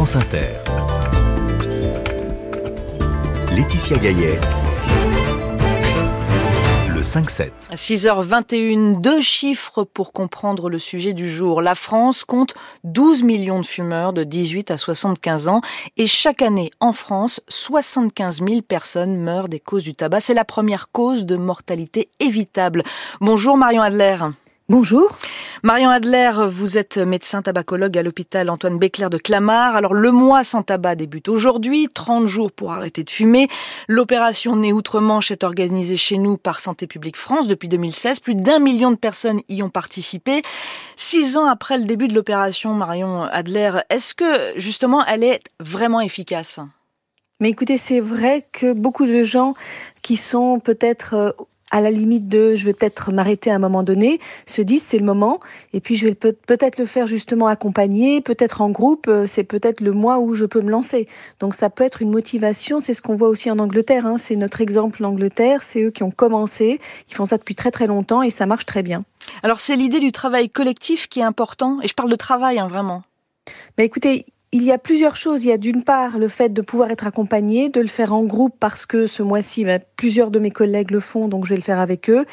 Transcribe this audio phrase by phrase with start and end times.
[0.00, 0.46] France Inter.
[3.54, 4.38] Laetitia Gaillet.
[6.88, 7.50] Le 5-7.
[7.74, 11.60] 6h21, deux chiffres pour comprendre le sujet du jour.
[11.60, 15.60] La France compte 12 millions de fumeurs de 18 à 75 ans
[15.98, 20.20] et chaque année en France, 75 000 personnes meurent des causes du tabac.
[20.20, 22.84] C'est la première cause de mortalité évitable.
[23.20, 24.16] Bonjour Marion Adler.
[24.70, 25.10] Bonjour.
[25.62, 29.76] Marion Adler, vous êtes médecin tabacologue à l'hôpital Antoine Béclair de Clamart.
[29.76, 33.46] Alors le mois sans tabac débute aujourd'hui, 30 jours pour arrêter de fumer.
[33.86, 38.20] L'opération Né Outre-Manche est organisée chez nous par Santé publique France depuis 2016.
[38.20, 40.40] Plus d'un million de personnes y ont participé.
[40.96, 46.00] Six ans après le début de l'opération, Marion Adler, est-ce que justement elle est vraiment
[46.00, 46.58] efficace?
[47.40, 49.54] Mais écoutez, c'est vrai que beaucoup de gens
[50.02, 51.32] qui sont peut-être euh,
[51.70, 54.98] à la limite de je vais peut-être m'arrêter à un moment donné, se disent c'est
[54.98, 55.40] le moment
[55.72, 59.80] et puis je vais peut-être le faire justement accompagné, peut-être en groupe, euh, c'est peut-être
[59.80, 61.08] le mois où je peux me lancer.
[61.38, 64.16] Donc ça peut être une motivation, c'est ce qu'on voit aussi en Angleterre, hein.
[64.16, 67.86] c'est notre exemple l'Angleterre, c'est eux qui ont commencé, qui font ça depuis très très
[67.86, 69.02] longtemps et ça marche très bien.
[69.42, 72.68] Alors c'est l'idée du travail collectif qui est important et je parle de travail hein,
[72.68, 73.02] vraiment.
[73.78, 75.44] Mais écoutez, il y a plusieurs choses.
[75.44, 78.24] Il y a d'une part le fait de pouvoir être accompagné, de le faire en
[78.24, 81.56] groupe parce que ce mois-ci, ben, plusieurs de mes collègues le font, donc je vais
[81.56, 82.24] le faire avec eux.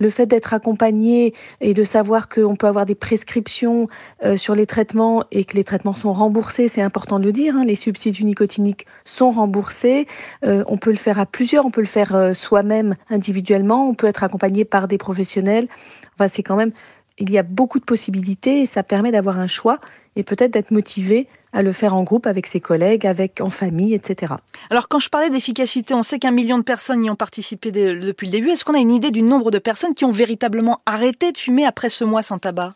[0.00, 3.88] Le fait d'être accompagné et de savoir qu'on peut avoir des prescriptions
[4.24, 7.56] euh, sur les traitements et que les traitements sont remboursés, c'est important de le dire.
[7.56, 10.06] Hein, les substituts nicotiniques sont remboursés.
[10.46, 13.94] Euh, on peut le faire à plusieurs, on peut le faire euh, soi-même individuellement, on
[13.94, 15.66] peut être accompagné par des professionnels.
[16.14, 16.72] Enfin, c'est quand même
[17.18, 19.80] il y a beaucoup de possibilités et ça permet d'avoir un choix
[20.16, 23.94] et peut-être d'être motivé à le faire en groupe avec ses collègues, avec en famille,
[23.94, 24.34] etc.
[24.70, 28.26] Alors quand je parlais d'efficacité, on sait qu'un million de personnes y ont participé depuis
[28.26, 28.50] le début.
[28.50, 31.64] Est-ce qu'on a une idée du nombre de personnes qui ont véritablement arrêté de fumer
[31.64, 32.74] après ce mois sans tabac?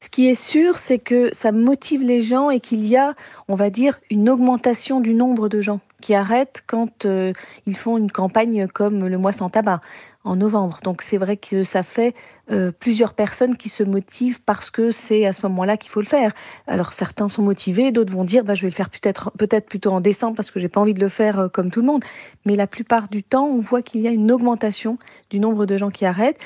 [0.00, 3.14] Ce qui est sûr, c'est que ça motive les gens et qu'il y a,
[3.48, 7.32] on va dire, une augmentation du nombre de gens qui arrêtent quand euh,
[7.66, 9.80] ils font une campagne comme le mois sans tabac
[10.28, 10.78] en novembre.
[10.84, 12.14] Donc c'est vrai que ça fait
[12.50, 16.06] euh, plusieurs personnes qui se motivent parce que c'est à ce moment-là qu'il faut le
[16.06, 16.32] faire.
[16.66, 20.00] Alors certains sont motivés, d'autres vont dire bah, je vais le faire peut-être plutôt en
[20.00, 22.04] décembre parce que j'ai pas envie de le faire euh, comme tout le monde.
[22.44, 24.98] Mais la plupart du temps, on voit qu'il y a une augmentation
[25.30, 26.44] du nombre de gens qui arrêtent.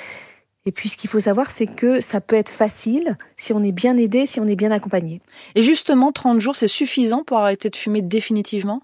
[0.64, 3.72] Et puis ce qu'il faut savoir, c'est que ça peut être facile si on est
[3.72, 5.20] bien aidé, si on est bien accompagné.
[5.56, 8.80] Et justement, 30 jours, c'est suffisant pour arrêter de fumer définitivement?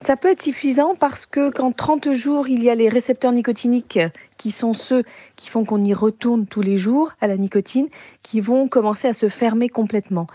[0.00, 3.98] Ça peut être suffisant parce que quand 30 jours, il y a les récepteurs nicotiniques
[4.36, 5.02] qui sont ceux
[5.34, 7.88] qui font qu'on y retourne tous les jours à la nicotine,
[8.22, 10.28] qui vont commencer à se fermer complètement.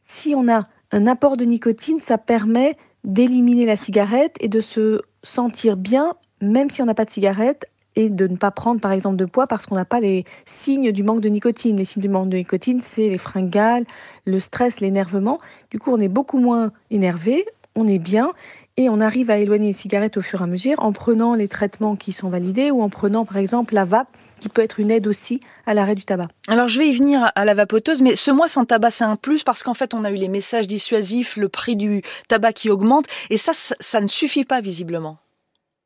[0.00, 5.00] Si on a un apport de nicotine, ça permet d'éliminer la cigarette et de se
[5.22, 7.66] sentir bien, même si on n'a pas de cigarette,
[7.96, 10.92] et de ne pas prendre par exemple de poids parce qu'on n'a pas les signes
[10.92, 11.76] du manque de nicotine.
[11.76, 13.84] Les signes du manque de nicotine, c'est les fringales,
[14.24, 15.40] le stress, l'énervement.
[15.70, 17.44] Du coup, on est beaucoup moins énervé,
[17.74, 18.32] on est bien
[18.80, 21.48] et on arrive à éloigner les cigarettes au fur et à mesure en prenant les
[21.48, 24.08] traitements qui sont validés ou en prenant par exemple la vape
[24.38, 26.28] qui peut être une aide aussi à l'arrêt du tabac.
[26.48, 29.16] Alors je vais y venir à la vapoteuse, mais ce mois sans tabac c'est un
[29.16, 32.70] plus parce qu'en fait on a eu les messages dissuasifs, le prix du tabac qui
[32.70, 35.18] augmente et ça, ça, ne suffit pas visiblement.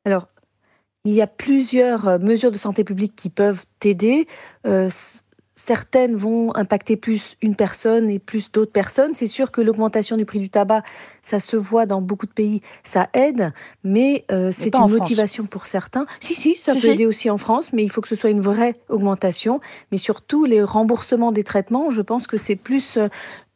[0.05, 0.27] Alors
[1.03, 4.25] il y a plusieurs euh, mesures de santé publique qui peuvent t'aider.
[4.65, 4.89] Euh,
[5.55, 9.15] certaines vont impacter plus une personne et plus d'autres personnes.
[9.15, 10.83] C'est sûr que l'augmentation du prix du tabac,
[11.21, 15.65] ça se voit dans beaucoup de pays, ça aide, mais euh, c'est une motivation pour
[15.65, 16.05] certains.
[16.19, 18.41] Si, si, ça peut aider aussi en France, mais il faut que ce soit une
[18.41, 19.61] vraie augmentation.
[19.91, 22.99] Mais surtout, les remboursements des traitements, je pense que c'est plus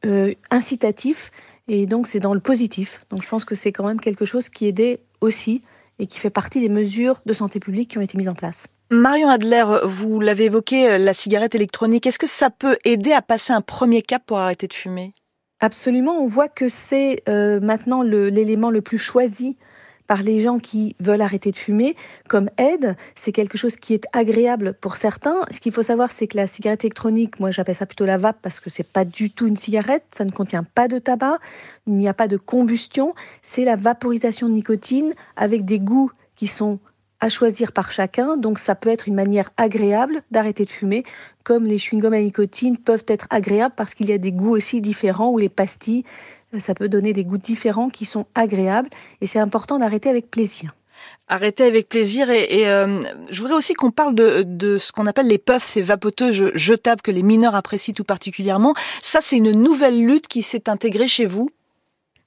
[0.06, 1.32] euh, incitatif
[1.68, 3.02] et donc c'est dans le positif.
[3.10, 5.62] Donc je pense que c'est quand même quelque chose qui aidait aussi
[6.00, 8.68] et qui fait partie des mesures de santé publique qui ont été mises en place.
[8.92, 13.22] Marion Adler, vous l'avez évoqué, euh, la cigarette électronique, est-ce que ça peut aider à
[13.22, 15.14] passer un premier cap pour arrêter de fumer?
[15.60, 19.58] Absolument, on voit que c'est euh, maintenant l'élément le, plus choisi
[20.08, 21.96] par les gens qui veulent arrêter de fumer
[22.28, 22.96] comme aide.
[23.14, 25.36] C'est quelque chose qui est agréable pour certains.
[25.52, 28.40] Ce qu'il faut savoir, c'est que la cigarette électronique, moi j'appelle ça plutôt la vape
[28.42, 31.38] parce que c'est pas du tout une cigarette, ça ne contient pas de tabac,
[31.86, 33.14] il n'y a pas de combustion,
[33.44, 36.80] c'est la vaporisation de nicotine avec des goûts qui sont
[37.20, 41.04] à choisir par chacun, donc ça peut être une manière agréable d'arrêter de fumer,
[41.44, 44.82] comme les chewing-gums à nicotine peuvent être agréables parce qu'il y a des goûts aussi
[44.82, 46.04] différents, ou les pastilles,
[46.54, 48.90] euh, ça peut donner des goûts différents qui sont agréables,
[49.22, 50.76] et c'est important d'arrêter avec plaisir.
[51.28, 55.28] Arrêter avec plaisir et, euh, je voudrais aussi qu'on parle de, de ce qu'on appelle
[55.28, 58.74] les puffs, ces vapoteuses jetables que les mineurs apprécient tout particulièrement.
[59.02, 61.50] Ça, c'est une nouvelle lutte qui s'est intégrée chez vous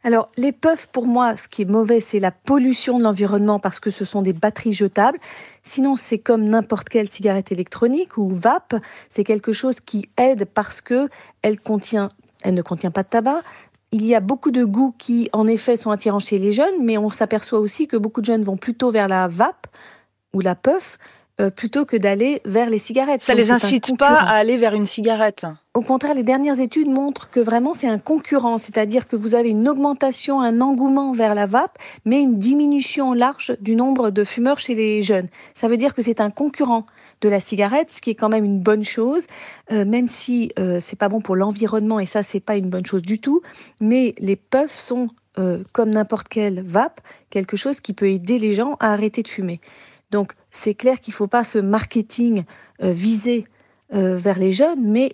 [0.05, 3.79] alors, les puffs, pour moi, ce qui est mauvais, c'est la pollution de l'environnement parce
[3.79, 5.19] que ce sont des batteries jetables.
[5.63, 8.75] Sinon, c'est comme n'importe quelle cigarette électronique ou vape.
[9.09, 11.09] C'est quelque chose qui aide parce que
[11.43, 12.09] elle contient,
[12.43, 13.43] elle ne contient pas de tabac.
[13.93, 16.99] il y a beaucoup de goûts qui, en effet, sont attirants chez les jeunes, mais
[16.99, 19.69] on s'aperçoit aussi que beaucoup de jeunes vont plutôt vers la vape
[20.33, 20.99] ou la puff
[21.43, 23.23] euh, plutôt que d'aller vers les cigarettes.
[23.23, 25.45] Ça ne les incite pas à aller vers une cigarette.
[25.75, 29.51] Au contraire, les dernières études montrent que vraiment c'est un concurrent, c'est-à-dire que vous avez
[29.51, 34.61] une augmentation, un engouement vers la vape, mais une diminution large du nombre de fumeurs
[34.61, 35.29] chez les jeunes.
[35.55, 36.87] Ça veut dire que c'est un concurrent
[37.23, 39.27] de la cigarette, ce qui est quand même une bonne chose,
[39.73, 42.87] euh, même si euh, c'est pas bon pour l'environnement et ça c'est pas une bonne
[42.87, 43.43] chose du tout.
[43.81, 45.09] Mais les puffs sont
[45.73, 47.01] comme n'importe quelle vape,
[47.31, 49.63] quelque chose qui peut aider les gens à arrêter de fumer.
[50.13, 52.45] Donc c'est clair qu'il ne faut pas ce marketing
[52.83, 53.47] euh, visé
[53.95, 55.13] euh, vers les jeunes, mais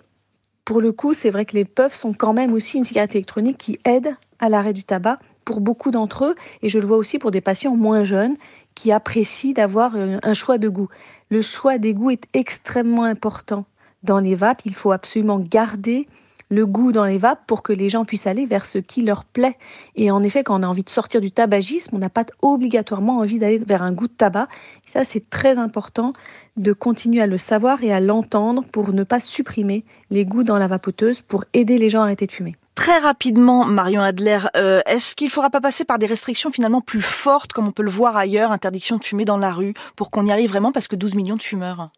[0.65, 3.57] pour le coup, c'est vrai que les puffs sont quand même aussi une cigarette électronique
[3.57, 5.15] qui aide à l'arrêt du tabac
[5.45, 8.35] pour beaucoup d'entre eux, et je le vois aussi pour des patients moins jeunes
[8.75, 10.89] qui apprécient d'avoir euh, un choix de goût.
[11.31, 13.65] Le choix des goûts est extrêmement important
[14.03, 14.61] dans les vapes.
[14.65, 16.07] Il faut absolument garder
[16.49, 19.23] le goût dans les vapes pour que les gens puissent aller vers ce qui leur
[19.23, 19.57] plaît.
[19.95, 23.19] Et en effet, quand on a envie de sortir du tabagisme, on n'a pas obligatoirement
[23.19, 24.47] envie d'aller vers un goût de tabac.
[24.85, 26.13] ça, c'est très important
[26.57, 30.57] de continuer à le savoir et à l'entendre pour ne pas supprimer les goûts dans
[30.57, 32.55] la vapoteuse pour aider les gens à arrêter de fumer.
[32.75, 36.79] Très rapidement, Marion Adler, euh, est-ce qu'il ne faudra pas passer par des restrictions finalement
[36.79, 40.11] plus fortes, comme on peut le voir ailleurs, interdiction de fumer dans la rue, pour
[40.11, 41.91] qu'on y arrive vraiment parce que 12 millions de fumeurs?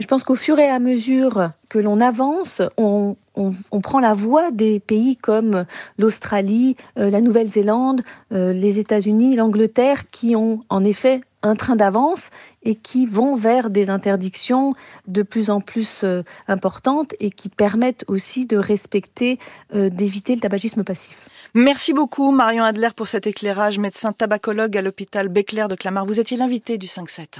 [0.00, 3.16] Je pense qu'au fur et à mesure que l'on avance, on,
[3.82, 5.64] prend la voie des pays comme
[5.98, 8.02] l'Australie, euh, la Nouvelle-Zélande,
[8.32, 12.30] euh, les États-Unis, l'Angleterre, qui ont en effet un train d'avance
[12.62, 14.74] et qui vont vers des interdictions
[15.06, 19.38] de plus en plus euh, importantes et qui permettent aussi de respecter,
[19.72, 21.28] d'éviter le tabagisme passif.
[21.54, 26.04] Merci beaucoup Marion Adler pour cet éclairage, médecin tabacologue à l'hôpital Béclair de Clamart.
[26.04, 27.38] Vous étiez l'invité du 5-7.